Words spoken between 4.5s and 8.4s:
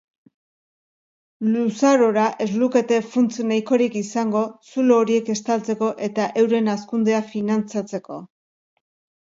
zulo horiek estaltzeko eta euren hazkundea finantzatzeko.